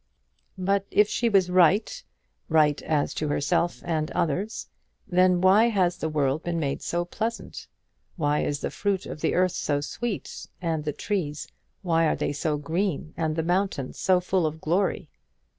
But 0.57 0.87
if 0.89 1.07
she 1.07 1.29
was 1.29 1.51
right, 1.51 2.03
right 2.49 2.81
as 2.81 3.13
to 3.13 3.27
herself 3.27 3.83
and 3.85 4.09
others, 4.13 4.67
then 5.07 5.41
why 5.41 5.65
has 5.69 5.97
the 5.97 6.09
world 6.09 6.41
been 6.41 6.59
made 6.59 6.81
so 6.81 7.05
pleasant? 7.05 7.67
Why 8.15 8.39
is 8.39 8.61
the 8.61 8.71
fruit 8.71 9.05
of 9.05 9.21
the 9.21 9.35
earth 9.35 9.51
so 9.51 9.79
sweet; 9.79 10.47
and 10.59 10.85
the 10.85 10.91
trees, 10.91 11.47
why 11.83 12.07
are 12.07 12.15
they 12.15 12.33
so 12.33 12.57
green; 12.57 13.13
and 13.15 13.35
the 13.35 13.43
mountains 13.43 13.99
so 13.99 14.19
full 14.19 14.47
of 14.47 14.59
glory? 14.59 15.07